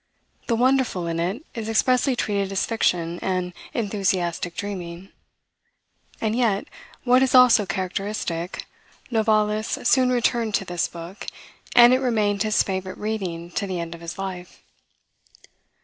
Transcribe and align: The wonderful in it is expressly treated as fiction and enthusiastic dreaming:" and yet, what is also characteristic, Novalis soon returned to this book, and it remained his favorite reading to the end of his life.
The 0.47 0.55
wonderful 0.55 1.05
in 1.05 1.19
it 1.19 1.45
is 1.53 1.69
expressly 1.69 2.15
treated 2.15 2.51
as 2.51 2.65
fiction 2.65 3.19
and 3.21 3.53
enthusiastic 3.75 4.55
dreaming:" 4.55 5.09
and 6.19 6.35
yet, 6.35 6.65
what 7.03 7.21
is 7.21 7.35
also 7.35 7.67
characteristic, 7.67 8.65
Novalis 9.11 9.77
soon 9.87 10.09
returned 10.11 10.55
to 10.55 10.65
this 10.65 10.87
book, 10.87 11.27
and 11.75 11.93
it 11.93 11.99
remained 11.99 12.41
his 12.41 12.63
favorite 12.63 12.97
reading 12.97 13.51
to 13.51 13.67
the 13.67 13.79
end 13.79 13.93
of 13.93 14.01
his 14.01 14.17
life. 14.17 14.63